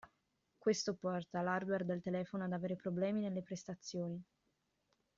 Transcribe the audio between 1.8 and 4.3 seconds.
del telefono ad avere problemi nelle prestazioni.